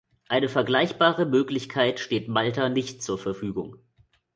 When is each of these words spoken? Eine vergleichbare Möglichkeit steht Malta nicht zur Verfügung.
Eine 0.29 0.49
vergleichbare 0.49 1.27
Möglichkeit 1.27 1.99
steht 1.99 2.27
Malta 2.27 2.69
nicht 2.69 3.03
zur 3.03 3.19
Verfügung. 3.19 3.75